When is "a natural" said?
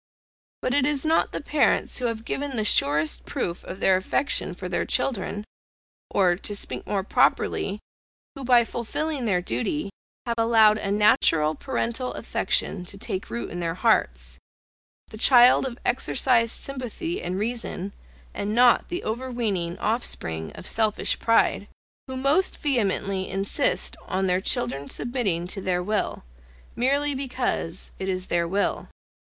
10.79-11.53